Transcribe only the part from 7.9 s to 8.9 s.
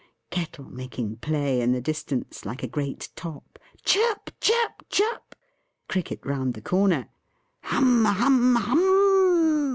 hum, hum m